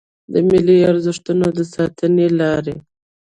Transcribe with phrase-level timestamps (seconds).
[0.31, 2.75] د ملي ارزښتونو د ساتنې لارې